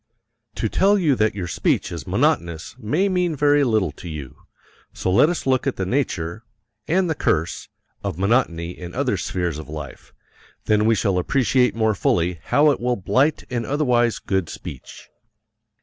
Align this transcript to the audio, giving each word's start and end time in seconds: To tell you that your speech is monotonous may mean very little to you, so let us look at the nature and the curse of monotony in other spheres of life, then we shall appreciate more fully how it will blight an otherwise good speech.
To 0.55 0.67
tell 0.67 0.97
you 0.97 1.13
that 1.17 1.35
your 1.35 1.45
speech 1.47 1.91
is 1.91 2.07
monotonous 2.07 2.75
may 2.79 3.07
mean 3.07 3.35
very 3.35 3.63
little 3.63 3.91
to 3.91 4.09
you, 4.09 4.35
so 4.93 5.11
let 5.11 5.29
us 5.29 5.45
look 5.45 5.67
at 5.67 5.75
the 5.75 5.85
nature 5.85 6.43
and 6.87 7.07
the 7.07 7.13
curse 7.13 7.69
of 8.03 8.17
monotony 8.17 8.71
in 8.71 8.95
other 8.95 9.15
spheres 9.15 9.59
of 9.59 9.69
life, 9.69 10.11
then 10.65 10.85
we 10.85 10.95
shall 10.95 11.19
appreciate 11.19 11.75
more 11.75 11.93
fully 11.93 12.39
how 12.45 12.71
it 12.71 12.79
will 12.79 12.95
blight 12.95 13.43
an 13.51 13.63
otherwise 13.63 14.17
good 14.17 14.49
speech. 14.49 15.07